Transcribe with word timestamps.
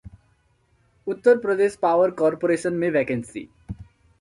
उत्तर 1.07 1.37
Pradesh 1.37 1.75
power 1.75 2.11
corporation 2.11 2.73
में 2.73 2.89
vacancy 2.91 3.47